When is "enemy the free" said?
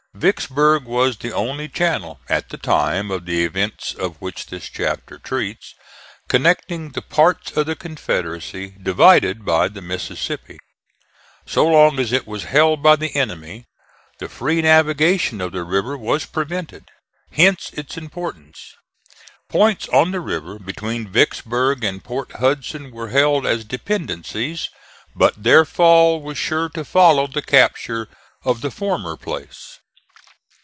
13.15-14.61